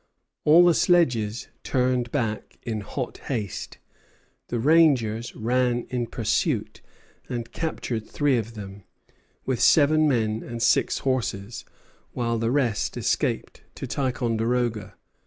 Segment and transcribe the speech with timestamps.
[0.45, 3.77] All the sledges turned back in hot haste.
[4.47, 6.81] The rangers ran in pursuit
[7.29, 8.83] and captured three of them,
[9.45, 11.65] with seven men and six horses,
[12.13, 14.95] while the rest escaped to Ticonderoga.